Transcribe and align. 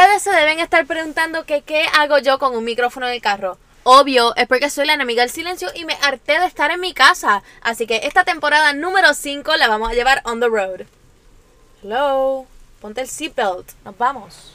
Ustedes 0.00 0.22
se 0.22 0.30
deben 0.30 0.60
estar 0.60 0.86
preguntando 0.86 1.44
que 1.44 1.60
qué 1.60 1.84
hago 1.98 2.16
yo 2.16 2.38
con 2.38 2.56
un 2.56 2.64
micrófono 2.64 3.06
en 3.06 3.12
el 3.12 3.20
carro. 3.20 3.58
Obvio, 3.82 4.34
es 4.34 4.46
porque 4.46 4.70
soy 4.70 4.86
la 4.86 4.94
enemiga 4.94 5.20
del 5.20 5.30
silencio 5.30 5.68
y 5.74 5.84
me 5.84 5.92
harté 6.00 6.40
de 6.40 6.46
estar 6.46 6.70
en 6.70 6.80
mi 6.80 6.94
casa. 6.94 7.42
Así 7.60 7.86
que 7.86 8.00
esta 8.04 8.24
temporada 8.24 8.72
número 8.72 9.12
5 9.12 9.56
la 9.56 9.68
vamos 9.68 9.90
a 9.90 9.92
llevar 9.92 10.22
on 10.24 10.40
the 10.40 10.48
road. 10.48 10.86
Hello, 11.82 12.46
ponte 12.80 13.02
el 13.02 13.08
seatbelt, 13.10 13.72
nos 13.84 13.98
vamos. 13.98 14.54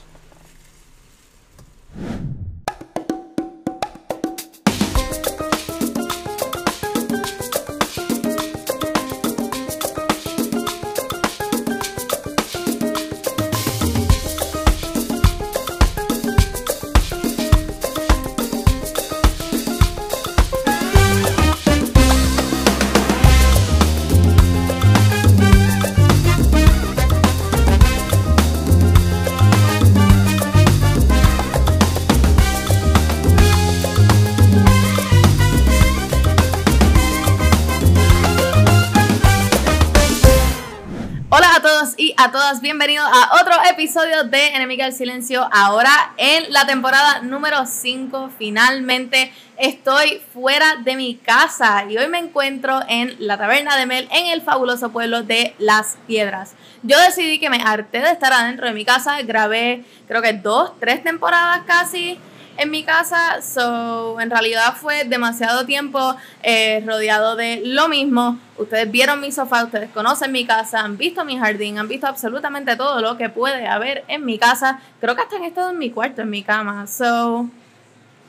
A 42.18 42.30
todas, 42.30 42.62
bienvenidos 42.62 43.06
a 43.06 43.40
otro 43.42 43.52
episodio 43.70 44.24
de 44.24 44.48
Enemiga 44.48 44.86
del 44.86 44.94
Silencio. 44.94 45.46
Ahora 45.52 46.14
en 46.16 46.50
la 46.50 46.66
temporada 46.66 47.20
número 47.20 47.66
5, 47.66 48.30
finalmente 48.38 49.32
estoy 49.58 50.22
fuera 50.32 50.76
de 50.82 50.96
mi 50.96 51.16
casa 51.16 51.84
y 51.88 51.98
hoy 51.98 52.08
me 52.08 52.18
encuentro 52.18 52.80
en 52.88 53.16
la 53.18 53.36
taberna 53.36 53.76
de 53.76 53.84
Mel 53.84 54.08
en 54.12 54.28
el 54.28 54.40
fabuloso 54.40 54.90
pueblo 54.92 55.24
de 55.24 55.54
Las 55.58 55.98
Piedras. 56.06 56.54
Yo 56.82 56.98
decidí 57.00 57.38
que 57.38 57.50
me 57.50 57.62
harté 57.62 58.00
de 58.00 58.10
estar 58.10 58.32
adentro 58.32 58.66
de 58.66 58.72
mi 58.72 58.86
casa, 58.86 59.20
grabé 59.22 59.84
creo 60.08 60.22
que 60.22 60.32
dos, 60.32 60.72
tres 60.80 61.02
temporadas 61.02 61.62
casi 61.66 62.18
en 62.56 62.70
mi 62.70 62.84
casa, 62.84 63.40
so 63.42 64.20
en 64.20 64.30
realidad 64.30 64.74
fue 64.74 65.04
demasiado 65.04 65.66
tiempo 65.66 66.16
eh, 66.42 66.82
rodeado 66.86 67.36
de 67.36 67.62
lo 67.64 67.88
mismo. 67.88 68.38
Ustedes 68.56 68.90
vieron 68.90 69.20
mi 69.20 69.32
sofá, 69.32 69.64
ustedes 69.64 69.90
conocen 69.90 70.32
mi 70.32 70.46
casa, 70.46 70.80
han 70.80 70.96
visto 70.96 71.24
mi 71.24 71.38
jardín, 71.38 71.78
han 71.78 71.88
visto 71.88 72.06
absolutamente 72.06 72.76
todo 72.76 73.00
lo 73.00 73.16
que 73.16 73.28
puede 73.28 73.66
haber 73.66 74.04
en 74.08 74.24
mi 74.24 74.38
casa. 74.38 74.80
Creo 75.00 75.14
que 75.14 75.22
hasta 75.22 75.36
han 75.36 75.44
estado 75.44 75.70
en 75.70 75.78
mi 75.78 75.90
cuarto, 75.90 76.22
en 76.22 76.30
mi 76.30 76.42
cama. 76.42 76.86
So, 76.86 77.48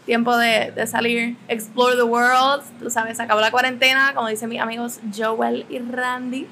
tiempo 0.05 0.35
de, 0.37 0.71
de 0.71 0.87
salir, 0.87 1.35
explore 1.47 1.95
the 1.95 2.03
world. 2.03 2.63
Tú 2.79 2.89
sabes, 2.89 3.19
acabó 3.19 3.41
la 3.41 3.51
cuarentena, 3.51 4.13
como 4.13 4.27
dicen 4.27 4.49
mis 4.49 4.61
amigos 4.61 4.99
Joel 5.15 5.65
y 5.69 5.79
Randy. 5.79 6.47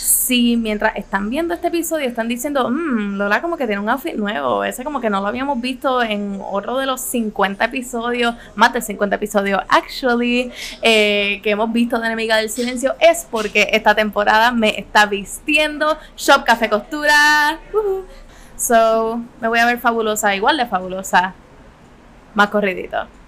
Si 0.00 0.56
mientras 0.56 0.96
están 0.96 1.28
viendo 1.28 1.52
este 1.52 1.68
episodio 1.68 2.06
están 2.06 2.26
diciendo, 2.28 2.70
mmm, 2.70 3.16
Lola 3.16 3.42
como 3.42 3.56
que 3.56 3.66
tiene 3.66 3.82
un 3.82 3.88
outfit 3.88 4.14
nuevo, 4.14 4.64
ese 4.64 4.82
como 4.82 5.00
que 5.00 5.10
no 5.10 5.20
lo 5.20 5.26
habíamos 5.26 5.60
visto 5.60 6.02
en 6.02 6.40
otro 6.42 6.78
de 6.78 6.86
los 6.86 7.00
50 7.02 7.64
episodios, 7.66 8.34
más 8.54 8.72
de 8.72 8.80
50 8.80 9.16
episodios 9.16 9.60
actually, 9.68 10.50
eh, 10.82 11.40
que 11.42 11.50
hemos 11.50 11.70
visto 11.72 11.98
de 11.98 12.06
Enemiga 12.06 12.36
del 12.36 12.48
Silencio, 12.48 12.94
es 13.00 13.26
porque 13.30 13.68
esta 13.72 13.94
temporada 13.94 14.52
me 14.52 14.78
está 14.78 15.06
vistiendo 15.06 15.98
Shop 16.16 16.44
Café 16.44 16.70
Costura. 16.70 17.58
So, 18.56 19.20
me 19.40 19.48
voy 19.48 19.58
a 19.58 19.66
ver 19.66 19.78
fabulosa, 19.78 20.34
igual 20.34 20.56
de 20.56 20.66
fabulosa, 20.66 21.34
más 22.34 22.48
corridito 22.48 23.19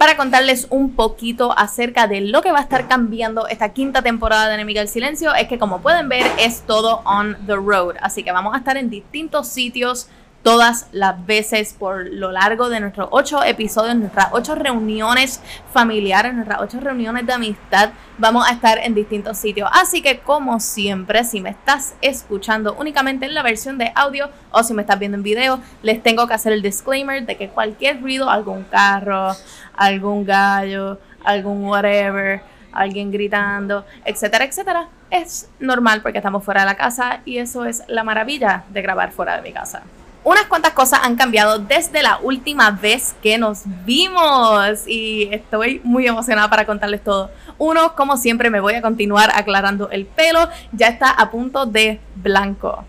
para 0.00 0.16
contarles 0.16 0.66
un 0.70 0.92
poquito 0.92 1.52
acerca 1.58 2.06
de 2.06 2.22
lo 2.22 2.40
que 2.40 2.52
va 2.52 2.60
a 2.60 2.62
estar 2.62 2.88
cambiando 2.88 3.46
esta 3.48 3.74
quinta 3.74 4.00
temporada 4.00 4.48
de 4.48 4.54
Enemiga 4.54 4.80
del 4.80 4.88
Silencio. 4.88 5.34
Es 5.34 5.46
que 5.46 5.58
como 5.58 5.82
pueden 5.82 6.08
ver 6.08 6.24
es 6.38 6.62
todo 6.62 7.02
on 7.04 7.36
the 7.46 7.54
road, 7.54 7.96
así 8.00 8.22
que 8.22 8.32
vamos 8.32 8.54
a 8.54 8.56
estar 8.56 8.78
en 8.78 8.88
distintos 8.88 9.48
sitios 9.48 10.08
todas 10.42 10.86
las 10.92 11.24
veces 11.26 11.74
por 11.78 12.06
lo 12.06 12.32
largo 12.32 12.68
de 12.68 12.80
nuestros 12.80 13.08
ocho 13.10 13.42
episodios, 13.44 13.96
nuestras 13.96 14.28
ocho 14.32 14.54
reuniones 14.54 15.40
familiares, 15.72 16.34
nuestras 16.34 16.60
ocho 16.60 16.80
reuniones 16.80 17.26
de 17.26 17.32
amistad. 17.32 17.90
Vamos 18.18 18.48
a 18.48 18.52
estar 18.52 18.78
en 18.78 18.94
distintos 18.94 19.38
sitios. 19.38 19.68
Así 19.72 20.02
que 20.02 20.20
como 20.20 20.60
siempre, 20.60 21.24
si 21.24 21.40
me 21.40 21.50
estás 21.50 21.94
escuchando 22.00 22.74
únicamente 22.74 23.26
en 23.26 23.34
la 23.34 23.42
versión 23.42 23.78
de 23.78 23.92
audio 23.94 24.30
o 24.50 24.62
si 24.62 24.72
me 24.72 24.82
estás 24.82 24.98
viendo 24.98 25.16
en 25.16 25.22
video, 25.22 25.60
les 25.82 26.02
tengo 26.02 26.26
que 26.26 26.34
hacer 26.34 26.52
el 26.52 26.62
disclaimer 26.62 27.26
de 27.26 27.36
que 27.36 27.48
cualquier 27.48 28.00
ruido, 28.00 28.30
algún 28.30 28.64
carro, 28.64 29.32
algún 29.76 30.24
gallo, 30.24 30.98
algún 31.24 31.66
whatever, 31.66 32.40
alguien 32.72 33.10
gritando, 33.10 33.84
etcétera, 34.04 34.44
etcétera, 34.44 34.88
es 35.10 35.50
normal 35.58 36.02
porque 36.02 36.18
estamos 36.18 36.44
fuera 36.44 36.60
de 36.60 36.66
la 36.66 36.76
casa 36.76 37.20
y 37.24 37.38
eso 37.38 37.64
es 37.64 37.82
la 37.88 38.04
maravilla 38.04 38.64
de 38.70 38.80
grabar 38.80 39.10
fuera 39.12 39.36
de 39.36 39.42
mi 39.42 39.52
casa 39.52 39.82
unas 40.22 40.44
cuantas 40.46 40.72
cosas 40.72 41.00
han 41.02 41.16
cambiado 41.16 41.58
desde 41.58 42.02
la 42.02 42.18
última 42.18 42.70
vez 42.70 43.14
que 43.22 43.38
nos 43.38 43.62
vimos 43.84 44.86
y 44.86 45.28
estoy 45.32 45.80
muy 45.82 46.06
emocionada 46.06 46.50
para 46.50 46.66
contarles 46.66 47.02
todo. 47.02 47.30
Uno, 47.58 47.94
como 47.94 48.16
siempre, 48.16 48.50
me 48.50 48.60
voy 48.60 48.74
a 48.74 48.82
continuar 48.82 49.30
aclarando 49.34 49.90
el 49.90 50.06
pelo, 50.06 50.48
ya 50.72 50.88
está 50.88 51.10
a 51.10 51.30
punto 51.30 51.66
de 51.66 52.00
blanco. 52.16 52.84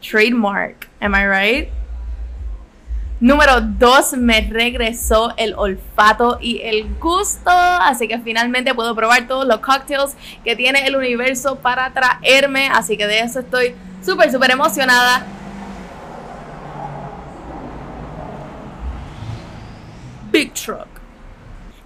Trademark, 0.00 0.88
am 1.00 1.14
I 1.14 1.26
right? 1.26 1.68
Número 3.20 3.60
dos, 3.60 4.14
me 4.14 4.40
regresó 4.50 5.32
el 5.36 5.54
olfato 5.54 6.38
y 6.40 6.60
el 6.62 6.92
gusto, 6.98 7.50
así 7.50 8.08
que 8.08 8.18
finalmente 8.18 8.74
puedo 8.74 8.96
probar 8.96 9.28
todos 9.28 9.46
los 9.46 9.60
cocktails 9.60 10.16
que 10.42 10.56
tiene 10.56 10.84
el 10.88 10.96
universo 10.96 11.54
para 11.54 11.92
traerme, 11.92 12.66
así 12.66 12.96
que 12.96 13.06
de 13.06 13.20
eso 13.20 13.38
estoy 13.38 13.76
súper, 14.04 14.32
súper 14.32 14.50
emocionada. 14.50 15.24
Big 20.32 20.54
Truck. 20.54 20.88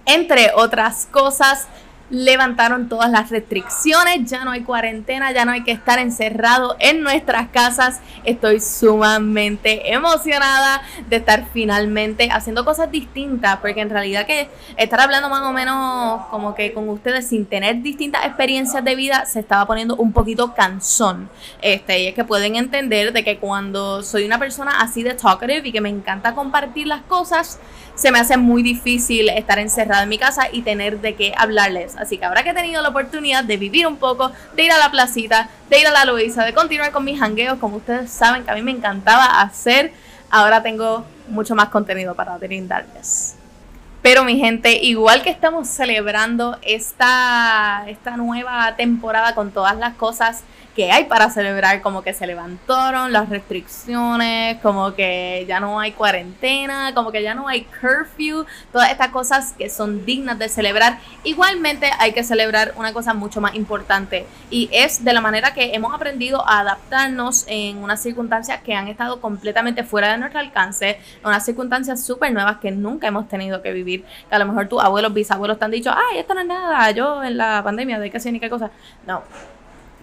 Entre 0.05 0.51
otras 0.55 1.05
cosas, 1.11 1.67
levantaron 2.09 2.87
todas 2.87 3.11
las 3.11 3.29
restricciones, 3.29 4.29
ya 4.29 4.45
no 4.45 4.51
hay 4.51 4.61
cuarentena, 4.61 5.31
ya 5.33 5.43
no 5.43 5.51
hay 5.51 5.63
que 5.63 5.71
estar 5.71 5.99
encerrado 5.99 6.77
en 6.79 7.01
nuestras 7.01 7.49
casas. 7.49 7.99
Estoy 8.23 8.61
sumamente 8.61 9.93
emocionada 9.93 10.81
de 11.09 11.17
estar 11.17 11.47
finalmente 11.51 12.29
haciendo 12.31 12.63
cosas 12.63 12.89
distintas, 12.89 13.57
porque 13.57 13.81
en 13.81 13.89
realidad 13.89 14.25
que 14.25 14.49
estar 14.77 15.01
hablando 15.01 15.29
más 15.29 15.41
o 15.41 15.51
menos 15.51 16.25
como 16.27 16.55
que 16.55 16.71
con 16.73 16.87
ustedes 16.87 17.27
sin 17.27 17.45
tener 17.45 17.81
distintas 17.81 18.25
experiencias 18.25 18.83
de 18.83 18.95
vida 18.95 19.25
se 19.25 19.41
estaba 19.41 19.65
poniendo 19.65 19.95
un 19.97 20.13
poquito 20.13 20.53
cansón. 20.53 21.29
Este, 21.61 21.99
y 22.03 22.07
es 22.07 22.15
que 22.15 22.23
pueden 22.23 22.55
entender 22.55 23.11
de 23.11 23.23
que 23.23 23.37
cuando 23.37 24.01
soy 24.01 24.25
una 24.25 24.39
persona 24.39 24.79
así 24.79 25.03
de 25.03 25.13
talkative 25.13 25.67
y 25.67 25.71
que 25.73 25.81
me 25.81 25.89
encanta 25.89 26.33
compartir 26.33 26.87
las 26.87 27.01
cosas, 27.01 27.59
se 27.97 28.11
me 28.11 28.19
hace 28.19 28.37
muy 28.37 28.61
difícil 28.61 29.27
estar 29.29 29.57
encerrada 29.57 30.03
en 30.03 30.09
mi 30.09 30.19
casa 30.19 30.47
y 30.51 30.61
tener 30.61 31.01
de 31.01 31.15
qué 31.15 31.33
hablarles. 31.35 31.97
Así 31.97 32.19
que 32.19 32.25
ahora 32.25 32.43
que 32.43 32.51
he 32.51 32.53
tenido 32.53 32.81
la 32.81 32.89
oportunidad 32.89 33.43
de 33.43 33.57
vivir 33.57 33.87
un 33.87 33.97
poco, 33.97 34.31
de 34.55 34.63
ir 34.63 34.71
a 34.71 34.77
la 34.77 34.91
placita, 34.91 35.49
de 35.69 35.79
ir 35.81 35.87
a 35.87 35.91
la 35.91 36.05
Luisa, 36.05 36.45
de 36.45 36.53
continuar 36.53 36.91
con 36.91 37.03
mis 37.03 37.19
hangueos, 37.19 37.57
como 37.57 37.77
ustedes 37.77 38.11
saben 38.11 38.43
que 38.43 38.51
a 38.51 38.55
mí 38.55 38.61
me 38.61 38.71
encantaba 38.71 39.41
hacer, 39.41 39.91
ahora 40.29 40.61
tengo 40.61 41.05
mucho 41.27 41.55
más 41.55 41.69
contenido 41.69 42.13
para 42.13 42.37
brindarles. 42.37 43.35
Pero 44.03 44.23
mi 44.23 44.37
gente, 44.37 44.77
igual 44.83 45.23
que 45.23 45.31
estamos 45.31 45.67
celebrando 45.67 46.57
esta, 46.61 47.83
esta 47.87 48.15
nueva 48.15 48.75
temporada 48.77 49.33
con 49.33 49.49
todas 49.51 49.75
las 49.75 49.95
cosas 49.95 50.43
que 50.77 50.91
hay 50.91 51.05
para 51.05 51.31
celebrar, 51.31 51.81
como 51.81 52.03
que 52.03 52.13
se 52.13 52.27
levantaron 52.27 53.11
las 53.11 53.29
restricciones, 53.29 54.61
como 54.61 54.93
que 54.93 55.43
ya 55.47 55.59
no 55.59 55.79
hay 55.79 55.93
cuarentena, 55.93 56.93
como 56.93 57.11
que 57.11 57.23
ya 57.23 57.33
no 57.33 57.47
hay 57.47 57.63
curfew, 57.81 58.45
todas 58.71 58.91
estas 58.91 59.07
cosas 59.07 59.53
que 59.57 59.71
son 59.71 60.05
dignas 60.05 60.37
de 60.37 60.49
celebrar. 60.49 60.99
Igualmente 61.23 61.89
hay 61.97 62.13
que 62.13 62.23
celebrar 62.23 62.75
una 62.75 62.93
cosa 62.93 63.15
mucho 63.15 63.41
más 63.41 63.55
importante 63.55 64.27
y 64.51 64.69
es 64.71 65.03
de 65.03 65.13
la 65.13 65.19
manera 65.19 65.55
que 65.55 65.73
hemos 65.73 65.95
aprendido 65.95 66.47
a 66.47 66.59
adaptarnos 66.59 67.45
en 67.47 67.77
unas 67.77 67.99
circunstancias 67.99 68.61
que 68.61 68.75
han 68.75 68.87
estado 68.87 69.19
completamente 69.19 69.83
fuera 69.83 70.11
de 70.11 70.19
nuestro 70.19 70.39
alcance, 70.39 70.99
unas 71.23 71.43
circunstancias 71.43 72.03
súper 72.03 72.31
nuevas 72.31 72.57
que 72.57 72.69
nunca 72.69 73.07
hemos 73.07 73.27
tenido 73.27 73.63
que 73.63 73.71
vivir, 73.71 74.05
que 74.29 74.35
a 74.35 74.37
lo 74.37 74.45
mejor 74.45 74.67
tus 74.67 74.83
abuelos, 74.83 75.11
bisabuelos 75.11 75.57
te 75.57 75.65
han 75.65 75.71
dicho, 75.71 75.89
ay, 75.89 76.19
esto 76.19 76.35
no 76.35 76.41
es 76.41 76.47
nada, 76.47 76.91
yo 76.91 77.23
en 77.23 77.35
la 77.35 77.63
pandemia 77.63 77.97
de 77.97 78.11
qué 78.11 78.19
sé 78.19 78.31
ni 78.31 78.39
qué 78.39 78.47
cosa. 78.47 78.69
No, 79.07 79.23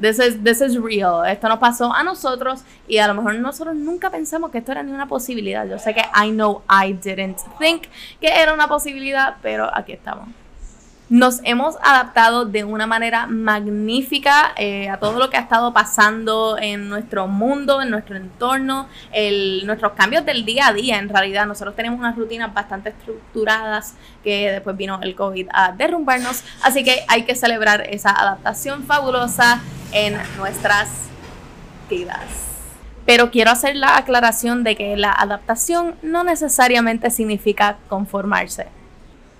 This 0.00 0.18
is, 0.18 0.42
this 0.42 0.60
is 0.60 0.76
real. 0.76 1.24
Esto 1.24 1.48
nos 1.48 1.58
pasó 1.58 1.92
a 1.92 2.02
nosotros 2.02 2.62
y 2.88 2.98
a 2.98 3.06
lo 3.06 3.14
mejor 3.14 3.36
nosotros 3.36 3.76
nunca 3.76 4.10
pensamos 4.10 4.50
que 4.50 4.58
esto 4.58 4.72
era 4.72 4.82
ni 4.82 4.92
una 4.92 5.06
posibilidad. 5.06 5.66
Yo 5.66 5.78
sé 5.78 5.94
que 5.94 6.02
I 6.14 6.30
know 6.30 6.62
I 6.68 6.92
didn't 6.92 7.38
think 7.58 7.84
que 8.20 8.28
era 8.28 8.52
una 8.52 8.66
posibilidad, 8.66 9.36
pero 9.40 9.70
aquí 9.72 9.92
estamos. 9.92 10.28
nos 11.10 11.40
hemos 11.44 11.76
adaptado 11.82 12.46
de 12.46 12.64
una 12.64 12.86
manera 12.86 13.26
magnífica 13.26 14.52
eh, 14.56 14.88
a 14.88 14.98
todo 14.98 15.18
lo 15.18 15.28
que 15.28 15.36
ha 15.36 15.40
estado 15.40 15.72
pasando 15.72 16.56
en 16.58 16.88
nuestro 16.88 17.28
mundo, 17.28 17.82
en 17.82 17.90
nuestro 17.90 18.16
entorno, 18.16 18.88
nuestros 19.64 19.92
cambios 19.92 20.24
del 20.24 20.44
día 20.44 20.68
a 20.68 20.72
día. 20.72 20.98
En 20.98 21.08
realidad, 21.08 21.46
nosotros 21.46 21.76
tenemos 21.76 22.00
unas 22.00 22.16
rutinas 22.16 22.52
bastante 22.52 22.88
estructuradas 22.88 23.94
que 24.22 24.50
después 24.50 24.76
vino 24.76 24.98
el 25.02 25.14
COVID 25.14 25.48
a 25.52 25.72
derrumbarnos. 25.72 26.42
Así 26.62 26.82
que 26.82 27.04
hay 27.06 27.24
que 27.24 27.34
celebrar 27.34 27.82
esa 27.82 28.10
adaptación 28.10 28.84
fabulosa 28.84 29.60
en 29.94 30.18
nuestras 30.36 30.90
vidas. 31.88 32.20
Pero 33.06 33.30
quiero 33.30 33.50
hacer 33.50 33.76
la 33.76 33.96
aclaración 33.96 34.64
de 34.64 34.76
que 34.76 34.96
la 34.96 35.12
adaptación 35.12 35.94
no 36.02 36.24
necesariamente 36.24 37.10
significa 37.10 37.78
conformarse 37.88 38.66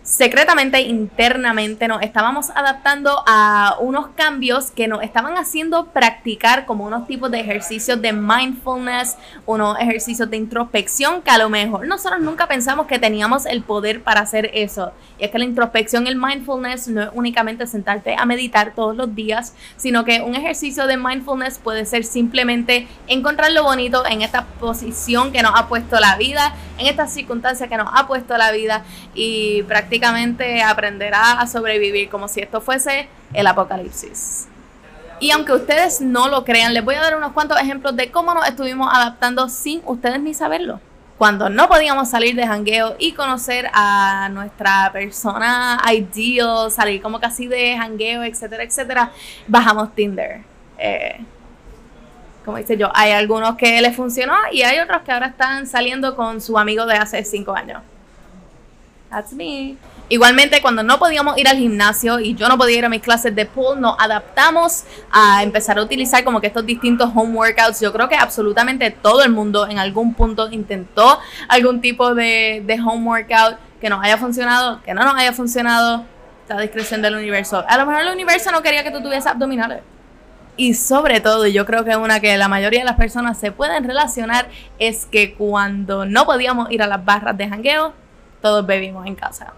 secretamente, 0.05 0.83
internamente, 0.83 1.89
nos 1.89 2.03
estábamos 2.03 2.51
adaptando 2.51 3.25
a 3.27 3.77
unos 3.81 4.09
cambios 4.09 4.71
que 4.71 4.87
nos 4.87 5.03
estaban 5.03 5.39
haciendo 5.39 5.87
practicar 5.87 6.67
como 6.67 6.85
unos 6.85 7.07
tipos 7.07 7.31
de 7.31 7.41
ejercicios 7.41 8.01
de 8.03 8.13
mindfulness, 8.13 9.17
unos 9.47 9.81
ejercicios 9.81 10.29
de 10.29 10.37
introspección 10.37 11.23
que 11.23 11.31
a 11.31 11.39
lo 11.39 11.49
mejor 11.49 11.89
nosotros 11.89 12.21
nunca 12.21 12.47
pensamos 12.47 12.87
que 12.87 12.99
teníamos 12.99 13.47
el 13.47 13.63
poder 13.63 14.03
para 14.03 14.21
hacer 14.21 14.51
eso. 14.53 14.93
Y 15.19 15.25
es 15.25 15.31
que 15.31 15.39
la 15.39 15.47
introspección, 15.47 16.07
el 16.07 16.17
mindfulness, 16.17 16.89
no 16.89 17.03
es 17.05 17.09
únicamente 17.15 17.67
sentarte 17.67 18.15
a 18.15 18.27
meditar 18.27 18.75
todos 18.75 18.95
los 18.95 19.15
días, 19.15 19.55
sino 19.79 20.05
que 20.05 20.21
un 20.21 20.35
ejercicio 20.35 20.87
de 20.87 20.99
mindfulness 20.99 21.57
puede 21.57 21.87
ser 21.87 22.05
simplemente 22.05 22.87
encontrar 23.07 23.53
lo 23.53 23.63
bonito 23.63 24.05
en 24.05 24.21
esta 24.21 24.45
posición 24.61 25.33
que 25.33 25.41
nos 25.41 25.53
ha 25.55 25.67
puesto 25.67 25.99
la 25.99 26.17
vida, 26.17 26.55
en 26.77 26.89
esta 26.89 27.07
circunstancia 27.07 27.69
que 27.69 27.79
nos 27.79 27.89
ha 27.91 28.07
puesto 28.07 28.37
la 28.37 28.53
vida 28.53 28.85
y 29.15 29.63
practicar 29.63 29.94
aprenderá 30.03 31.41
a 31.41 31.47
sobrevivir 31.47 32.09
como 32.09 32.29
si 32.29 32.41
esto 32.41 32.61
fuese 32.61 33.09
el 33.33 33.47
apocalipsis. 33.47 34.49
Y 35.21 35.31
aunque 35.31 35.53
ustedes 35.53 36.01
no 36.01 36.29
lo 36.29 36.45
crean, 36.45 36.75
les 36.75 36.85
voy 36.85 36.97
a 36.97 37.01
dar 37.01 37.17
unos 37.17 37.33
cuantos 37.33 37.59
ejemplos 37.59 37.97
de 37.97 38.11
cómo 38.11 38.35
nos 38.35 38.47
estuvimos 38.49 38.89
adaptando 38.93 39.49
sin 39.49 39.81
ustedes 39.87 40.21
ni 40.21 40.35
saberlo. 40.35 40.81
Cuando 41.17 41.49
no 41.49 41.69
podíamos 41.69 42.11
salir 42.11 42.35
de 42.35 42.47
jangueo 42.47 42.97
y 42.99 43.13
conocer 43.13 43.71
a 43.73 44.29
nuestra 44.33 44.91
persona 44.93 45.81
ideal, 45.93 46.71
salir 46.71 47.01
como 47.01 47.21
casi 47.21 47.47
de 47.47 47.77
jangueo, 47.77 48.25
etcétera, 48.25 48.65
etcétera, 48.65 49.13
bajamos 49.47 49.95
Tinder. 49.95 50.41
Eh, 50.77 51.25
como 52.45 52.59
dice 52.59 52.77
yo, 52.77 52.91
hay 52.95 53.13
algunos 53.13 53.57
que 53.57 53.81
les 53.81 53.95
funcionó 53.97 54.35
y 54.53 54.63
hay 54.63 54.81
otros 54.81 55.03
que 55.03 55.13
ahora 55.13 55.29
están 55.29 55.67
saliendo 55.67 56.17
con 56.17 56.41
su 56.41 56.59
amigo 56.59 56.85
de 56.85 56.97
hace 56.97 57.25
cinco 57.25 57.55
años. 57.55 57.81
That's 59.15 59.33
me. 59.33 59.77
Igualmente, 60.09 60.61
cuando 60.61 60.83
no 60.83 60.99
podíamos 60.99 61.39
ir 61.39 61.47
al 61.47 61.57
gimnasio 61.57 62.19
y 62.19 62.35
yo 62.35 62.49
no 62.49 62.59
podía 62.59 62.79
ir 62.79 62.85
a 62.85 62.89
mis 62.89 63.01
clases 63.01 63.33
de 63.33 63.47
pool, 63.47 63.81
nos 63.81 63.95
adaptamos 64.01 64.83
a 65.13 65.45
empezar 65.45 65.79
a 65.79 65.83
utilizar 65.83 66.25
como 66.25 66.41
que 66.41 66.49
estos 66.49 66.67
distintos 66.67 67.11
home 67.15 67.33
workouts. 67.33 67.81
Yo 67.81 67.93
creo 67.93 68.09
que 68.09 68.17
absolutamente 68.17 68.91
todo 68.91 69.23
el 69.23 69.31
mundo 69.31 69.69
en 69.69 69.79
algún 69.79 70.15
punto 70.15 70.51
intentó 70.51 71.21
algún 71.47 71.81
tipo 71.81 72.13
de, 72.13 72.65
home 72.85 73.07
workout 73.07 73.57
que 73.81 73.89
nos 73.89 74.03
haya 74.05 74.19
funcionado, 74.19 74.83
que 74.83 74.95
no 74.95 75.05
nos 75.05 75.15
haya 75.15 75.33
funcionado. 75.33 76.05
La 76.49 76.61
discreción 76.61 77.01
del 77.01 77.15
universo. 77.15 77.65
A 77.67 77.79
lo 77.79 77.87
mejor 77.87 78.03
el 78.03 78.13
universo 78.13 78.51
no 78.51 78.63
quería 78.63 78.83
que 78.83 78.91
tú 78.91 79.01
tuvieras 79.01 79.27
abdominales. 79.27 79.81
Y 80.57 80.75
sobre 80.75 81.21
todo, 81.21 81.47
yo 81.47 81.65
creo 81.65 81.85
que 81.85 81.97
una 81.97 82.21
que 82.21 82.37
la 82.37 82.49
mayoría 82.49 82.81
de 82.81 82.85
las 82.85 82.97
personas 82.97 83.39
se 83.39 83.51
pueden 83.51 83.85
relacionar 83.85 84.49
es 84.79 85.07
que 85.07 85.35
cuando 85.35 86.05
no 86.05 86.27
podíamos 86.27 86.71
ir 86.71 86.83
a 86.83 86.87
las 86.87 87.03
barras 87.03 87.39
de 87.39 87.49
jangueo, 87.49 87.95
todos 88.45 88.67
bebimos 88.67 89.07
en 89.07 89.15
casa. 89.15 89.55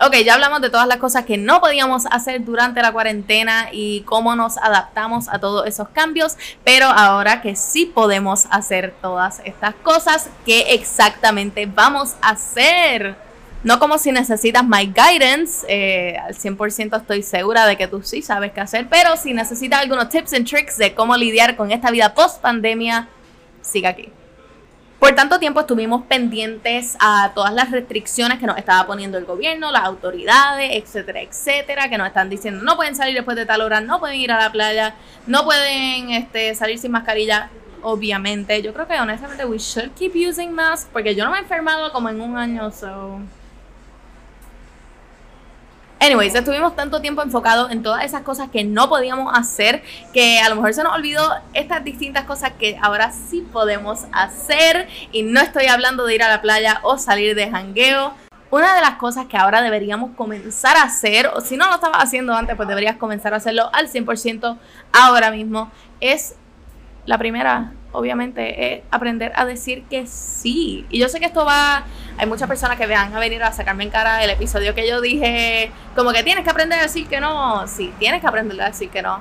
Ok, 0.00 0.14
ya 0.24 0.34
hablamos 0.34 0.60
de 0.60 0.70
todas 0.70 0.86
las 0.86 0.98
cosas 0.98 1.24
que 1.24 1.36
no 1.36 1.60
podíamos 1.60 2.06
hacer 2.06 2.44
durante 2.44 2.80
la 2.80 2.92
cuarentena 2.92 3.70
y 3.72 4.02
cómo 4.02 4.36
nos 4.36 4.58
adaptamos 4.58 5.28
a 5.28 5.40
todos 5.40 5.66
esos 5.66 5.88
cambios, 5.88 6.36
pero 6.62 6.86
ahora 6.86 7.42
que 7.42 7.56
sí 7.56 7.84
podemos 7.84 8.46
hacer 8.50 8.94
todas 9.02 9.40
estas 9.44 9.74
cosas, 9.74 10.30
¿qué 10.44 10.74
exactamente 10.74 11.66
vamos 11.66 12.14
a 12.22 12.30
hacer? 12.30 13.16
No 13.64 13.80
como 13.80 13.98
si 13.98 14.12
necesitas 14.12 14.62
my 14.64 14.86
guidance, 14.86 15.66
eh, 15.68 16.16
al 16.18 16.36
100% 16.36 16.98
estoy 16.98 17.24
segura 17.24 17.66
de 17.66 17.76
que 17.76 17.88
tú 17.88 18.02
sí 18.04 18.22
sabes 18.22 18.52
qué 18.52 18.60
hacer, 18.60 18.86
pero 18.88 19.16
si 19.16 19.32
necesitas 19.32 19.80
algunos 19.80 20.10
tips 20.10 20.32
and 20.34 20.48
tricks 20.48 20.78
de 20.78 20.94
cómo 20.94 21.16
lidiar 21.16 21.56
con 21.56 21.72
esta 21.72 21.90
vida 21.90 22.14
post 22.14 22.40
pandemia, 22.40 23.08
siga 23.62 23.88
aquí. 23.88 24.12
Por 25.06 25.14
tanto 25.14 25.38
tiempo 25.38 25.60
estuvimos 25.60 26.02
pendientes 26.06 26.96
a 26.98 27.30
todas 27.32 27.54
las 27.54 27.70
restricciones 27.70 28.40
que 28.40 28.46
nos 28.46 28.58
estaba 28.58 28.88
poniendo 28.88 29.18
el 29.18 29.24
gobierno, 29.24 29.70
las 29.70 29.84
autoridades, 29.84 30.70
etcétera, 30.72 31.22
etcétera, 31.22 31.88
que 31.88 31.96
nos 31.96 32.08
están 32.08 32.28
diciendo 32.28 32.64
no 32.64 32.74
pueden 32.74 32.96
salir 32.96 33.14
después 33.14 33.36
de 33.36 33.46
tal 33.46 33.60
hora, 33.60 33.80
no 33.80 34.00
pueden 34.00 34.16
ir 34.16 34.32
a 34.32 34.40
la 34.40 34.50
playa, 34.50 34.96
no 35.28 35.44
pueden 35.44 36.10
este, 36.10 36.56
salir 36.56 36.80
sin 36.80 36.90
mascarilla. 36.90 37.50
Obviamente, 37.82 38.60
yo 38.62 38.74
creo 38.74 38.88
que 38.88 38.94
honestamente 38.94 39.44
we 39.44 39.58
should 39.58 39.92
keep 39.94 40.12
using 40.16 40.50
masks 40.50 40.90
porque 40.92 41.14
yo 41.14 41.24
no 41.24 41.30
me 41.30 41.36
he 41.36 41.42
enfermado 41.42 41.92
como 41.92 42.08
en 42.08 42.20
un 42.20 42.36
año, 42.36 42.72
so 42.72 43.20
Anyways, 46.06 46.36
estuvimos 46.36 46.76
tanto 46.76 47.00
tiempo 47.00 47.20
enfocados 47.20 47.72
en 47.72 47.82
todas 47.82 48.04
esas 48.04 48.22
cosas 48.22 48.48
que 48.48 48.62
no 48.62 48.88
podíamos 48.88 49.36
hacer 49.36 49.82
que 50.12 50.38
a 50.38 50.48
lo 50.48 50.54
mejor 50.54 50.72
se 50.72 50.84
nos 50.84 50.94
olvidó 50.94 51.34
estas 51.52 51.82
distintas 51.82 52.26
cosas 52.26 52.52
que 52.60 52.78
ahora 52.80 53.10
sí 53.10 53.44
podemos 53.52 54.04
hacer. 54.12 54.86
Y 55.10 55.24
no 55.24 55.40
estoy 55.40 55.66
hablando 55.66 56.06
de 56.06 56.14
ir 56.14 56.22
a 56.22 56.28
la 56.28 56.40
playa 56.42 56.78
o 56.84 56.96
salir 56.96 57.34
de 57.34 57.50
jangueo. 57.50 58.14
Una 58.52 58.76
de 58.76 58.82
las 58.82 58.98
cosas 58.98 59.26
que 59.26 59.36
ahora 59.36 59.62
deberíamos 59.62 60.12
comenzar 60.14 60.76
a 60.76 60.84
hacer, 60.84 61.26
o 61.34 61.40
si 61.40 61.56
no 61.56 61.66
lo 61.66 61.74
estabas 61.74 62.04
haciendo 62.04 62.34
antes, 62.34 62.54
pues 62.54 62.68
deberías 62.68 62.98
comenzar 62.98 63.34
a 63.34 63.38
hacerlo 63.38 63.68
al 63.72 63.90
100% 63.90 64.58
ahora 64.92 65.32
mismo, 65.32 65.72
es 66.00 66.36
la 67.04 67.18
primera, 67.18 67.72
obviamente, 67.96 68.74
es 68.74 68.82
aprender 68.90 69.32
a 69.34 69.46
decir 69.46 69.84
que 69.88 70.06
sí. 70.06 70.84
Y 70.90 70.98
yo 70.98 71.08
sé 71.08 71.18
que 71.18 71.26
esto 71.26 71.44
va, 71.44 71.84
hay 72.18 72.26
muchas 72.26 72.46
personas 72.46 72.76
que 72.76 72.86
van 72.86 73.14
a 73.14 73.18
venir 73.18 73.42
a 73.42 73.52
sacarme 73.52 73.84
en 73.84 73.90
cara 73.90 74.22
el 74.22 74.30
episodio 74.30 74.74
que 74.74 74.86
yo 74.86 75.00
dije, 75.00 75.70
como 75.94 76.12
que 76.12 76.22
tienes 76.22 76.44
que 76.44 76.50
aprender 76.50 76.78
a 76.78 76.82
decir 76.82 77.06
que 77.08 77.20
no. 77.20 77.66
Sí, 77.66 77.92
tienes 77.98 78.20
que 78.20 78.26
aprender 78.26 78.60
a 78.60 78.66
decir 78.66 78.90
que 78.90 79.00
no. 79.00 79.20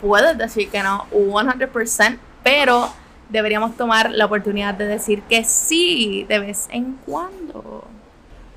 Puedes 0.00 0.38
decir 0.38 0.70
que 0.70 0.82
no 0.82 1.06
100%, 1.10 2.18
pero 2.42 2.90
deberíamos 3.28 3.76
tomar 3.76 4.10
la 4.10 4.24
oportunidad 4.24 4.74
de 4.74 4.86
decir 4.86 5.22
que 5.22 5.44
sí 5.44 6.24
de 6.28 6.38
vez 6.38 6.68
en 6.70 6.94
cuando. 7.04 7.84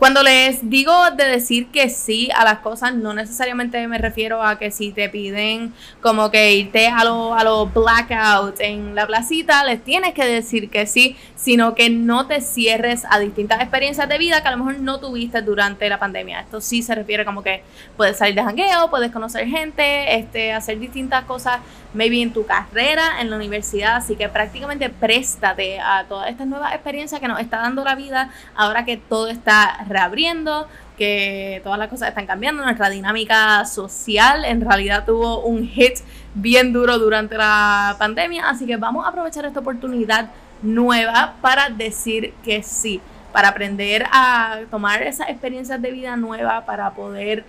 Cuando 0.01 0.23
les 0.23 0.67
digo 0.67 1.11
de 1.11 1.25
decir 1.25 1.67
que 1.67 1.87
sí 1.87 2.31
a 2.35 2.43
las 2.43 2.57
cosas, 2.61 2.95
no 2.95 3.13
necesariamente 3.13 3.87
me 3.87 3.99
refiero 3.99 4.41
a 4.41 4.57
que 4.57 4.71
si 4.71 4.91
te 4.91 5.09
piden 5.09 5.75
como 6.01 6.31
que 6.31 6.55
irte 6.55 6.87
a 6.87 7.03
los 7.03 7.39
a 7.39 7.43
lo 7.43 7.67
blackouts 7.67 8.61
en 8.61 8.95
la 8.95 9.05
placita, 9.05 9.63
les 9.63 9.83
tienes 9.83 10.15
que 10.15 10.25
decir 10.25 10.71
que 10.71 10.87
sí, 10.87 11.15
sino 11.35 11.75
que 11.75 11.91
no 11.91 12.25
te 12.25 12.41
cierres 12.41 13.03
a 13.11 13.19
distintas 13.19 13.61
experiencias 13.61 14.09
de 14.09 14.17
vida 14.17 14.41
que 14.41 14.47
a 14.47 14.51
lo 14.51 14.57
mejor 14.57 14.79
no 14.79 14.99
tuviste 14.99 15.43
durante 15.43 15.87
la 15.87 15.99
pandemia. 15.99 16.39
Esto 16.39 16.61
sí 16.61 16.81
se 16.81 16.95
refiere 16.95 17.23
como 17.23 17.43
que 17.43 17.61
puedes 17.95 18.17
salir 18.17 18.33
de 18.33 18.41
jangueo, 18.41 18.89
puedes 18.89 19.11
conocer 19.11 19.45
gente, 19.45 20.15
este, 20.15 20.51
hacer 20.51 20.79
distintas 20.79 21.25
cosas, 21.25 21.59
maybe 21.93 22.23
en 22.23 22.33
tu 22.33 22.43
carrera, 22.43 23.21
en 23.21 23.29
la 23.29 23.35
universidad, 23.35 23.97
así 23.97 24.15
que 24.15 24.29
prácticamente 24.29 24.89
préstate 24.89 25.79
a 25.79 26.05
todas 26.09 26.31
estas 26.31 26.47
nuevas 26.47 26.73
experiencias 26.73 27.21
que 27.21 27.27
nos 27.27 27.39
está 27.39 27.57
dando 27.57 27.83
la 27.83 27.93
vida 27.93 28.31
ahora 28.55 28.83
que 28.83 28.97
todo 28.97 29.27
está 29.27 29.85
reabriendo, 29.91 30.67
que 30.97 31.61
todas 31.63 31.79
las 31.79 31.89
cosas 31.89 32.09
están 32.09 32.25
cambiando, 32.25 32.63
nuestra 32.63 32.89
dinámica 32.89 33.65
social 33.65 34.45
en 34.45 34.61
realidad 34.61 35.05
tuvo 35.05 35.41
un 35.41 35.67
hit 35.67 35.99
bien 36.33 36.73
duro 36.73 36.97
durante 36.99 37.37
la 37.37 37.95
pandemia, 37.97 38.49
así 38.49 38.65
que 38.65 38.77
vamos 38.77 39.05
a 39.05 39.09
aprovechar 39.09 39.45
esta 39.45 39.59
oportunidad 39.59 40.29
nueva 40.61 41.35
para 41.41 41.69
decir 41.69 42.33
que 42.43 42.63
sí, 42.63 43.01
para 43.33 43.49
aprender 43.49 44.05
a 44.11 44.59
tomar 44.69 45.01
esas 45.01 45.29
experiencias 45.29 45.81
de 45.81 45.91
vida 45.91 46.15
nueva, 46.15 46.65
para 46.65 46.91
poder 46.91 47.45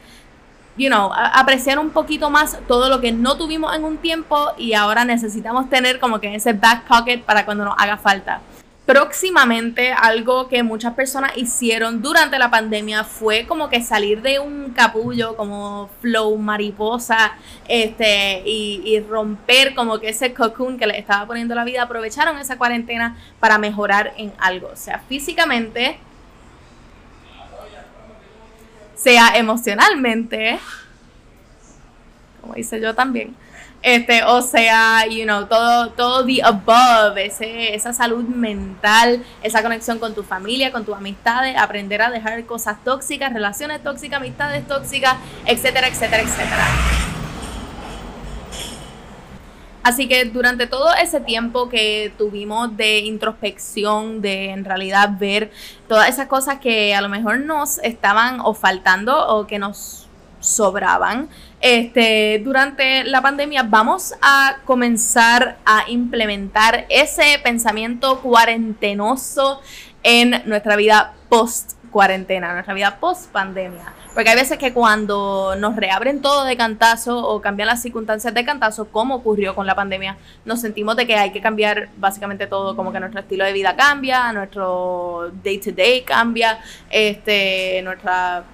you 0.76 0.88
know, 0.88 1.10
apreciar 1.12 1.78
un 1.78 1.90
poquito 1.90 2.30
más 2.30 2.58
todo 2.66 2.88
lo 2.88 3.00
que 3.00 3.12
no 3.12 3.36
tuvimos 3.36 3.74
en 3.76 3.84
un 3.84 3.98
tiempo 3.98 4.52
y 4.56 4.72
ahora 4.72 5.04
necesitamos 5.04 5.68
tener 5.68 6.00
como 6.00 6.20
que 6.20 6.34
ese 6.34 6.52
back 6.54 6.84
pocket 6.86 7.18
para 7.18 7.44
cuando 7.44 7.64
nos 7.64 7.74
haga 7.78 7.98
falta. 7.98 8.40
Próximamente, 8.86 9.92
algo 9.92 10.48
que 10.48 10.64
muchas 10.64 10.94
personas 10.94 11.36
hicieron 11.36 12.02
durante 12.02 12.36
la 12.36 12.50
pandemia 12.50 13.04
fue 13.04 13.46
como 13.46 13.68
que 13.68 13.80
salir 13.80 14.22
de 14.22 14.40
un 14.40 14.70
capullo 14.70 15.36
como 15.36 15.88
flow 16.00 16.36
mariposa 16.36 17.34
este, 17.68 18.42
y, 18.44 18.98
romper 19.08 19.76
como 19.76 20.00
que 20.00 20.08
ese 20.08 20.34
cocoon 20.34 20.78
que 20.78 20.88
les 20.88 20.98
estaba 20.98 21.26
poniendo 21.26 21.54
la 21.54 21.62
vida. 21.62 21.82
Aprovecharon 21.82 22.38
esa 22.38 22.58
cuarentena 22.58 23.16
para 23.38 23.56
mejorar 23.56 24.14
en 24.16 24.32
algo, 24.38 24.74
sea, 24.74 24.98
físicamente, 25.08 25.98
sea 28.96 29.36
emocionalmente, 29.36 30.58
como 32.40 32.56
hice 32.56 32.80
yo 32.80 32.96
también, 32.96 33.36
Este, 33.82 34.22
o 34.22 34.40
sea, 34.42 35.04
you 35.06 35.24
know, 35.24 35.46
todo, 35.46 35.90
todo 35.90 36.24
the 36.24 36.40
above, 36.42 37.18
ese, 37.18 37.74
esa 37.74 37.92
salud 37.92 38.24
mental, 38.24 39.24
esa 39.42 39.60
conexión 39.60 39.98
con 39.98 40.14
tu 40.14 40.22
familia, 40.22 40.70
con 40.70 40.84
tus 40.84 40.96
amistades, 40.96 41.56
aprender 41.56 42.00
a 42.00 42.10
dejar 42.10 42.44
cosas 42.46 42.76
tóxicas, 42.84 43.32
relaciones 43.32 43.82
tóxicas, 43.82 44.20
amistades 44.20 44.66
tóxicas, 44.68 45.16
etcétera, 45.46 45.88
etcétera, 45.88 46.22
etcétera. 46.22 46.66
Así 49.82 50.06
que 50.06 50.26
durante 50.26 50.68
todo 50.68 50.94
ese 50.94 51.20
tiempo 51.20 51.68
que 51.68 52.12
tuvimos 52.16 52.76
de 52.76 53.00
introspección, 53.00 54.22
de 54.22 54.50
en 54.50 54.64
realidad 54.64 55.10
ver 55.18 55.50
todas 55.88 56.08
esas 56.08 56.28
cosas 56.28 56.60
que 56.60 56.94
a 56.94 57.00
lo 57.00 57.08
mejor 57.08 57.40
nos 57.40 57.78
estaban 57.78 58.38
o 58.40 58.54
faltando 58.54 59.26
o 59.26 59.48
que 59.48 59.58
nos 59.58 60.06
sobraban, 60.42 61.28
este, 61.60 62.40
durante 62.44 63.04
la 63.04 63.22
pandemia 63.22 63.62
vamos 63.62 64.14
a 64.20 64.58
comenzar 64.64 65.58
a 65.64 65.84
implementar 65.88 66.86
ese 66.90 67.40
pensamiento 67.42 68.20
cuarentenoso 68.20 69.60
en 70.02 70.42
nuestra 70.44 70.76
vida 70.76 71.14
post 71.28 71.81
cuarentena, 71.92 72.52
nuestra 72.52 72.74
vida 72.74 72.98
post 72.98 73.30
pandemia. 73.30 73.92
Porque 74.14 74.28
hay 74.28 74.36
veces 74.36 74.58
que 74.58 74.72
cuando 74.72 75.54
nos 75.56 75.76
reabren 75.76 76.20
todo 76.20 76.44
de 76.44 76.56
cantazo 76.56 77.26
o 77.26 77.40
cambian 77.40 77.68
las 77.68 77.80
circunstancias 77.80 78.34
de 78.34 78.44
cantazo, 78.44 78.88
como 78.88 79.14
ocurrió 79.14 79.54
con 79.54 79.66
la 79.66 79.74
pandemia, 79.74 80.16
nos 80.44 80.60
sentimos 80.60 80.96
de 80.96 81.06
que 81.06 81.14
hay 81.14 81.30
que 81.30 81.40
cambiar 81.40 81.88
básicamente 81.96 82.46
todo, 82.46 82.74
como 82.76 82.92
que 82.92 83.00
nuestro 83.00 83.20
estilo 83.20 83.44
de 83.44 83.52
vida 83.52 83.76
cambia, 83.76 84.32
nuestro 84.32 85.30
day 85.42 85.58
to 85.58 85.70
day 85.72 86.02
cambia, 86.02 86.58
este, 86.90 87.80
nuestra 87.82 88.44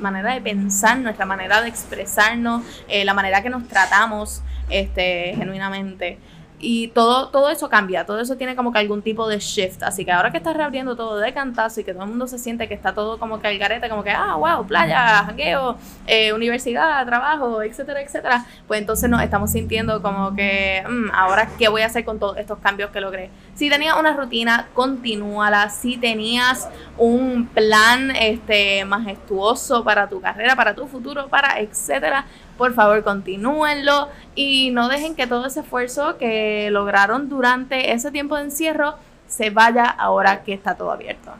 manera 0.00 0.34
de 0.34 0.40
pensar, 0.40 0.98
nuestra 0.98 1.26
manera 1.26 1.60
de 1.60 1.68
expresarnos, 1.68 2.62
eh, 2.88 3.04
la 3.04 3.12
manera 3.12 3.42
que 3.42 3.50
nos 3.50 3.66
tratamos 3.66 4.42
este, 4.70 5.34
genuinamente. 5.36 6.18
Y 6.60 6.88
todo, 6.88 7.28
todo 7.28 7.50
eso 7.50 7.68
cambia, 7.68 8.06
todo 8.06 8.20
eso 8.20 8.36
tiene 8.36 8.56
como 8.56 8.72
que 8.72 8.78
algún 8.78 9.02
tipo 9.02 9.28
de 9.28 9.38
shift. 9.38 9.82
Así 9.82 10.04
que 10.04 10.12
ahora 10.12 10.30
que 10.30 10.38
está 10.38 10.52
reabriendo 10.52 10.96
todo 10.96 11.18
de 11.18 11.32
cantazo 11.34 11.80
y 11.80 11.84
que 11.84 11.92
todo 11.92 12.04
el 12.04 12.08
mundo 12.08 12.26
se 12.26 12.38
siente 12.38 12.68
que 12.68 12.74
está 12.74 12.94
todo 12.94 13.18
como 13.18 13.40
que 13.40 13.48
al 13.48 13.58
garete, 13.58 13.88
como 13.88 14.02
que, 14.02 14.10
ah, 14.10 14.36
wow, 14.36 14.66
playa, 14.66 15.24
jangueo, 15.26 15.76
eh, 16.06 16.32
universidad, 16.32 17.04
trabajo, 17.04 17.62
etcétera, 17.62 18.00
etcétera, 18.00 18.46
pues 18.66 18.80
entonces 18.80 19.10
nos 19.10 19.22
estamos 19.22 19.50
sintiendo 19.50 20.00
como 20.00 20.34
que, 20.34 20.82
mm, 20.88 21.10
ahora, 21.12 21.48
¿qué 21.58 21.68
voy 21.68 21.82
a 21.82 21.86
hacer 21.86 22.04
con 22.04 22.18
todos 22.18 22.38
estos 22.38 22.58
cambios 22.58 22.90
que 22.90 23.00
logré? 23.00 23.30
Si 23.54 23.70
tenías 23.70 23.96
una 23.96 24.14
rutina, 24.14 24.68
continúala. 24.74 25.68
Si 25.68 25.96
tenías 25.96 26.68
un 26.98 27.46
plan 27.46 28.10
este, 28.10 28.84
majestuoso 28.84 29.84
para 29.84 30.08
tu 30.08 30.20
carrera, 30.20 30.56
para 30.56 30.74
tu 30.74 30.86
futuro, 30.86 31.28
para 31.28 31.60
etcétera, 31.60 32.26
por 32.56 32.74
favor 32.74 33.02
continúenlo 33.04 34.08
y 34.34 34.70
no 34.70 34.88
dejen 34.88 35.14
que 35.14 35.26
todo 35.26 35.46
ese 35.46 35.60
esfuerzo 35.60 36.16
que 36.18 36.68
lograron 36.70 37.28
durante 37.28 37.92
ese 37.92 38.10
tiempo 38.10 38.36
de 38.36 38.44
encierro 38.44 38.96
se 39.26 39.50
vaya 39.50 39.84
ahora 39.84 40.42
que 40.42 40.52
está 40.52 40.76
todo 40.76 40.90
abierto. 40.92 41.32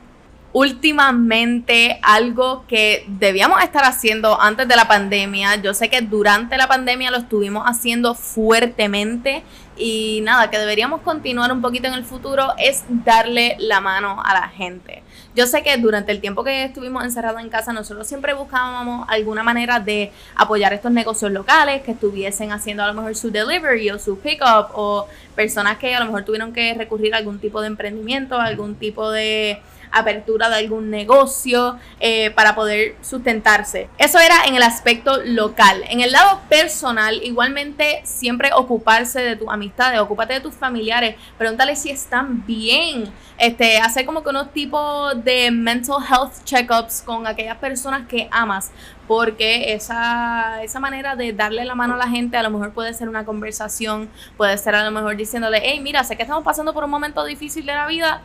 Últimamente, 0.53 1.99
algo 2.03 2.65
que 2.69 3.05
debíamos 3.09 3.61
estar 3.63 3.85
haciendo 3.85 4.41
antes 4.41 4.69
de 4.69 4.77
la 4.77 4.87
pandemia, 4.87 5.57
yo 5.57 5.75
sé 5.75 5.91
que 5.91 6.01
durante 6.01 6.57
la 6.57 6.69
pandemia 6.69 7.11
lo 7.11 7.17
estuvimos 7.17 7.65
haciendo 7.67 8.15
fuertemente 8.15 9.43
y 9.77 10.21
nada, 10.23 10.51
que 10.51 10.59
deberíamos 10.59 11.01
continuar 11.01 11.51
un 11.53 11.61
poquito 11.61 11.89
en 11.89 11.95
el 11.95 12.05
futuro 12.05 12.53
es 12.59 12.85
darle 12.89 13.57
la 13.59 13.81
mano 13.81 14.23
a 14.25 14.35
la 14.35 14.49
gente. 14.49 15.03
Yo 15.35 15.47
sé 15.47 15.63
que 15.65 15.77
durante 15.79 16.13
el 16.13 16.21
tiempo 16.21 16.45
que 16.45 16.65
estuvimos 16.65 17.03
encerrados 17.05 17.41
en 17.41 17.49
casa, 17.49 17.73
nosotros 17.73 18.07
siempre 18.07 18.35
buscábamos 18.35 19.07
alguna 19.09 19.43
manera 19.43 19.81
de 19.81 20.13
apoyar 20.37 20.73
estos 20.73 20.93
negocios 20.93 21.33
locales 21.33 21.83
que 21.83 21.91
estuviesen 21.93 22.53
haciendo 22.53 22.85
a 22.85 22.87
lo 22.87 22.95
mejor 22.95 23.17
su 23.17 23.31
delivery 23.33 23.91
o 23.91 23.99
su 23.99 24.19
pickup 24.19 24.69
o 24.75 25.09
personas 25.35 25.79
que 25.79 25.95
a 25.95 26.01
lo 26.01 26.07
mejor 26.07 26.25
tuvieron 26.25 26.53
que 26.53 26.75
recurrir 26.75 27.15
a 27.15 27.19
algún 27.19 27.41
tipo 27.41 27.61
de 27.61 27.67
emprendimiento, 27.67 28.41
algún 28.41 28.77
tipo 28.77 29.11
de 29.11 29.61
apertura 29.91 30.49
de 30.49 30.57
algún 30.57 30.91
negocio 30.91 31.79
eh, 32.01 32.31
para 32.31 32.55
poder 32.55 32.97
sustentarse. 33.01 33.89
Eso 33.99 34.19
era 34.19 34.45
en 34.47 34.55
el 34.55 34.63
aspecto 34.63 35.23
local. 35.25 35.85
En 35.89 36.01
el 36.01 36.13
lado 36.13 36.41
personal, 36.49 37.21
igualmente 37.23 38.01
siempre 38.05 38.51
ocuparse 38.55 39.21
de 39.21 39.37
tus 39.37 39.49
amistades, 39.49 40.01
ocúpate 40.01 40.35
de 40.35 40.41
tus 40.41 40.55
familiares, 40.55 41.17
pregúntale 41.39 41.77
si 41.77 41.91
están 41.91 42.45
bien. 42.47 43.13
Este, 43.37 43.79
hacer 43.79 44.07
como 44.07 44.23
que 44.23 44.31
unos 44.31 44.53
tipos 44.53 45.25
de 45.25 45.51
mental 45.51 45.97
health 46.09 46.45
checkups 46.45 47.03
con 47.03 47.27
aquellas 47.27 47.57
personas 47.57 48.07
que 48.07 48.29
amas, 48.31 48.71
porque 49.09 49.75
esa, 49.75 50.63
esa 50.63 50.79
manera 50.79 51.17
de 51.17 51.33
darle 51.33 51.65
la 51.65 51.75
mano 51.75 51.95
a 51.95 51.97
la 51.97 52.09
gente 52.09 52.37
a 52.37 52.43
lo 52.43 52.51
mejor 52.51 52.73
puede 52.73 52.95
ser 52.95 53.09
una 53.09 53.25
conversación, 53.25 54.09
puede 54.37 54.57
ser 54.57 54.77
a 54.77 54.85
lo 54.85 54.91
mejor 54.93 55.17
diciéndole, 55.17 55.61
hey, 55.63 55.81
mira, 55.81 56.05
sé 56.05 56.17
que 56.17 56.23
estamos 56.23 56.45
pasando 56.45 56.73
por 56.73 56.85
un 56.85 56.91
momento 56.91 57.25
difícil 57.25 57.67
de 57.67 57.75
la 57.75 57.87
vida, 57.87 58.23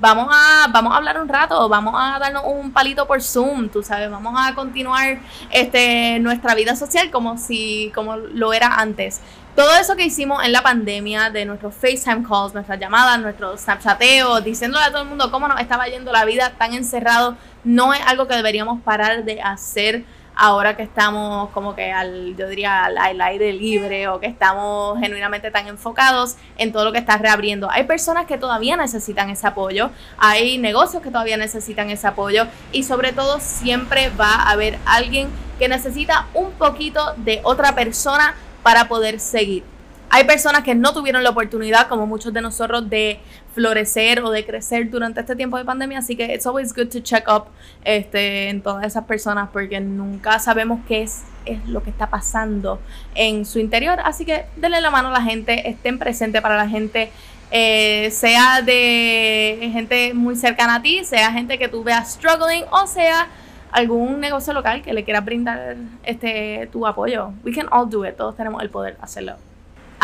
vamos 0.00 0.28
a, 0.30 0.68
vamos 0.70 0.92
a 0.92 0.96
hablar 0.96 1.20
un 1.20 1.28
rato, 1.28 1.68
vamos 1.68 1.94
a 1.96 2.18
darnos 2.18 2.42
un 2.46 2.72
palito 2.72 3.06
por 3.06 3.22
Zoom, 3.22 3.68
tú 3.68 3.82
sabes, 3.82 4.10
vamos 4.10 4.34
a 4.36 4.54
continuar 4.54 5.18
este, 5.50 6.18
nuestra 6.20 6.54
vida 6.54 6.76
social 6.76 7.10
como 7.10 7.38
si, 7.38 7.92
como 7.94 8.16
lo 8.16 8.52
era 8.52 8.74
antes. 8.76 9.20
Todo 9.54 9.72
eso 9.76 9.94
que 9.94 10.04
hicimos 10.04 10.44
en 10.44 10.50
la 10.50 10.62
pandemia, 10.62 11.30
de 11.30 11.44
nuestros 11.44 11.74
FaceTime 11.76 12.26
calls, 12.28 12.54
nuestras 12.54 12.78
llamadas, 12.80 13.20
nuestros 13.20 13.60
Snapchateos, 13.60 14.42
diciéndole 14.42 14.84
a 14.84 14.90
todo 14.90 15.02
el 15.02 15.08
mundo 15.08 15.30
cómo 15.30 15.46
nos 15.46 15.60
estaba 15.60 15.86
yendo 15.86 16.10
la 16.10 16.24
vida 16.24 16.54
tan 16.58 16.74
encerrado, 16.74 17.36
no 17.62 17.94
es 17.94 18.00
algo 18.04 18.26
que 18.26 18.34
deberíamos 18.34 18.82
parar 18.82 19.24
de 19.24 19.40
hacer 19.40 20.04
ahora 20.36 20.76
que 20.76 20.82
estamos 20.82 21.50
como 21.50 21.74
que 21.74 21.92
al, 21.92 22.36
yo 22.36 22.48
diría, 22.48 22.84
al, 22.84 23.20
aire 23.20 23.52
libre 23.52 24.08
o 24.08 24.20
que 24.20 24.26
estamos 24.26 24.98
genuinamente 24.98 25.50
tan 25.50 25.66
enfocados 25.66 26.36
en 26.56 26.72
todo 26.72 26.84
lo 26.84 26.92
que 26.92 26.98
está 26.98 27.16
reabriendo. 27.18 27.70
Hay 27.70 27.84
personas 27.84 28.26
que 28.26 28.38
todavía 28.38 28.76
necesitan 28.76 29.30
ese 29.30 29.46
apoyo, 29.46 29.90
hay 30.18 30.58
negocios 30.58 31.02
que 31.02 31.10
todavía 31.10 31.36
necesitan 31.36 31.90
ese 31.90 32.06
apoyo 32.06 32.46
y 32.72 32.82
sobre 32.82 33.12
todo 33.12 33.40
siempre 33.40 34.10
va 34.10 34.34
a 34.34 34.50
haber 34.50 34.78
alguien 34.86 35.28
que 35.58 35.68
necesita 35.68 36.26
un 36.34 36.52
poquito 36.52 37.14
de 37.18 37.40
otra 37.44 37.74
persona 37.74 38.34
para 38.62 38.88
poder 38.88 39.20
seguir. 39.20 39.73
Hay 40.14 40.22
personas 40.22 40.62
que 40.62 40.76
no 40.76 40.92
tuvieron 40.92 41.24
la 41.24 41.30
oportunidad, 41.30 41.88
como 41.88 42.06
muchos 42.06 42.32
de 42.32 42.40
nosotros, 42.40 42.88
de 42.88 43.18
florecer 43.52 44.20
o 44.20 44.30
de 44.30 44.46
crecer 44.46 44.88
durante 44.88 45.18
este 45.18 45.34
tiempo 45.34 45.58
de 45.58 45.64
pandemia, 45.64 45.98
así 45.98 46.14
que 46.14 46.32
it's 46.32 46.46
always 46.46 46.72
good 46.72 46.86
to 46.86 47.00
check 47.00 47.26
up 47.28 47.46
este, 47.82 48.48
en 48.48 48.62
todas 48.62 48.86
esas 48.86 49.06
personas 49.06 49.48
porque 49.52 49.80
nunca 49.80 50.38
sabemos 50.38 50.78
qué 50.86 51.02
es, 51.02 51.24
es 51.46 51.66
lo 51.66 51.82
que 51.82 51.90
está 51.90 52.10
pasando 52.10 52.78
en 53.16 53.44
su 53.44 53.58
interior, 53.58 53.98
así 54.04 54.24
que 54.24 54.44
denle 54.54 54.80
la 54.80 54.92
mano 54.92 55.08
a 55.08 55.10
la 55.10 55.20
gente, 55.20 55.68
estén 55.68 55.98
presentes 55.98 56.40
para 56.40 56.56
la 56.56 56.68
gente. 56.68 57.10
Eh, 57.50 58.08
sea 58.12 58.62
de 58.62 59.68
gente 59.72 60.14
muy 60.14 60.36
cercana 60.36 60.76
a 60.76 60.82
ti, 60.82 61.04
sea 61.04 61.32
gente 61.32 61.58
que 61.58 61.66
tú 61.66 61.82
veas 61.82 62.12
struggling 62.12 62.64
o 62.70 62.86
sea 62.86 63.28
algún 63.72 64.20
negocio 64.20 64.52
local 64.52 64.80
que 64.82 64.92
le 64.92 65.02
quiera 65.02 65.20
brindar 65.20 65.74
este 66.04 66.68
tu 66.70 66.86
apoyo. 66.86 67.32
We 67.44 67.52
can 67.52 67.66
all 67.72 67.90
do 67.90 68.06
it, 68.06 68.16
todos 68.16 68.36
tenemos 68.36 68.62
el 68.62 68.70
poder 68.70 68.96
de 68.96 69.02
hacerlo. 69.02 69.36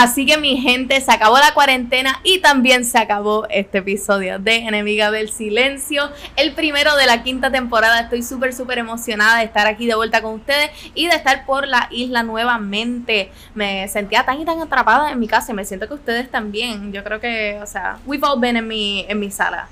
Así 0.00 0.25
que 0.25 0.38
mi 0.38 0.57
gente, 0.57 0.99
se 1.02 1.12
acabó 1.12 1.37
la 1.37 1.52
cuarentena 1.52 2.21
y 2.25 2.38
también 2.38 2.87
se 2.87 2.97
acabó 2.97 3.47
este 3.50 3.78
episodio 3.78 4.38
de 4.38 4.57
Enemiga 4.57 5.11
del 5.11 5.30
Silencio, 5.30 6.11
el 6.37 6.54
primero 6.54 6.97
de 6.97 7.04
la 7.04 7.23
quinta 7.23 7.50
temporada. 7.50 8.00
Estoy 8.00 8.23
súper, 8.23 8.54
súper 8.54 8.78
emocionada 8.78 9.40
de 9.40 9.45
estar 9.45 9.66
aquí 9.66 9.87
de 9.87 9.95
vuelta 9.95 10.23
con 10.23 10.37
ustedes 10.37 10.71
y 10.95 11.07
de 11.07 11.16
estar 11.16 11.45
por 11.45 11.69
la 11.69 11.87
isla 11.90 12.23
nuevamente. 12.23 13.30
Me 13.54 13.87
sentía 13.88 14.25
tan 14.25 14.40
y 14.40 14.47
tan 14.47 14.59
atrapada 14.62 15.12
en 15.12 15.19
mi 15.21 15.28
casa 15.28 15.52
y 15.52 15.54
me 15.54 15.66
siento 15.66 15.87
que 15.87 15.92
ustedes 15.92 16.30
también. 16.30 16.95
Yo 16.95 17.04
creo 17.04 17.21
que, 17.21 17.61
o 17.62 17.66
sea, 17.66 17.99
we've 18.07 18.26
all 18.26 18.40
been 18.40 18.57
en 18.57 18.66
mi, 18.66 19.04
en 19.07 19.21
mi 19.21 19.30
sala. 19.30 19.69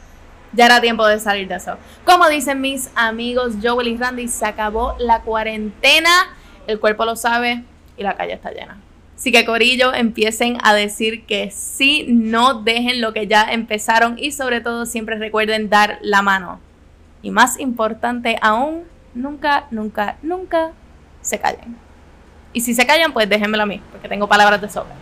Ya 0.53 0.67
era 0.67 0.83
tiempo 0.83 1.07
de 1.07 1.21
salir 1.21 1.49
de 1.49 1.55
eso. 1.55 1.79
Como 2.05 2.29
dicen 2.29 2.61
mis 2.61 2.91
amigos 2.97 3.55
Joel 3.63 3.89
y 3.89 3.97
Randy, 3.97 4.29
se 4.29 4.45
acabó 4.45 4.95
la 4.99 5.23
cuarentena. 5.23 6.37
El 6.67 6.79
cuerpo 6.81 7.07
lo 7.07 7.17
sabe 7.17 7.65
y 7.97 8.03
la 8.03 8.15
calle 8.15 8.35
está 8.35 8.51
llena. 8.51 8.77
Así 9.19 9.33
que 9.33 9.45
Corillo 9.45 9.93
empiecen 9.93 10.59
a 10.63 10.75
decir 10.75 11.27
que 11.27 11.51
sí, 11.51 12.07
no 12.09 12.63
dejen 12.63 13.01
lo 13.01 13.13
que 13.13 13.27
ya 13.27 13.43
empezaron 13.51 14.17
y 14.17 14.31
sobre 14.31 14.61
todo 14.61 14.87
siempre 14.87 15.19
recuerden 15.19 15.69
dar 15.69 15.99
la 16.03 16.23
mano. 16.23 16.61
Y 17.21 17.33
más 17.33 17.59
importante 17.59 18.39
aún, 18.41 18.85
nunca, 19.15 19.67
nunca, 19.73 20.19
nunca 20.23 20.71
se 21.21 21.41
callen. 21.41 21.77
Y 22.53 22.61
si 22.61 22.75
se 22.75 22.87
callan, 22.87 23.13
pues 23.13 23.29
déjenmelo 23.29 23.65
a 23.65 23.67
mí, 23.67 23.83
porque 23.91 24.09
tengo 24.09 24.29
palabras 24.29 24.61
de 24.61 24.69
sobra. 24.69 24.95